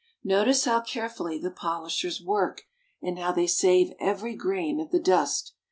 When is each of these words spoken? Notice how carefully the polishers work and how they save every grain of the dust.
Notice 0.23 0.65
how 0.65 0.81
carefully 0.81 1.37
the 1.37 1.51
polishers 1.51 2.23
work 2.23 2.63
and 3.03 3.19
how 3.19 3.31
they 3.31 3.45
save 3.45 3.93
every 3.99 4.33
grain 4.35 4.79
of 4.79 4.89
the 4.89 4.99
dust. 4.99 5.53